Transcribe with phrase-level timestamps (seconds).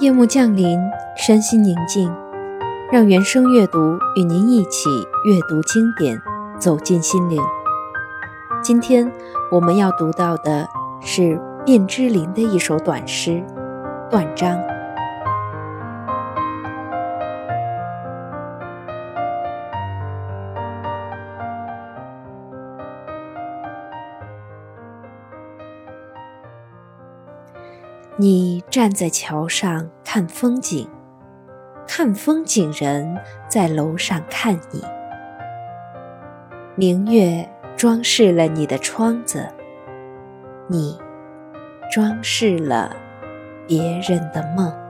[0.00, 0.78] 夜幕降临，
[1.16, 2.08] 身心宁静，
[2.92, 4.88] 让原声阅读与您一起
[5.24, 6.16] 阅读经典，
[6.56, 7.42] 走进心灵。
[8.62, 9.10] 今天
[9.50, 10.68] 我们要读到的
[11.00, 13.42] 是卞之琳的一首短诗
[14.08, 14.56] 《断章》。
[28.20, 30.90] 你站在桥上看风景，
[31.86, 33.16] 看风景人
[33.48, 34.82] 在楼上看你。
[36.74, 39.46] 明月装饰了你的窗子，
[40.66, 40.98] 你
[41.92, 42.96] 装饰了
[43.68, 44.87] 别人的梦。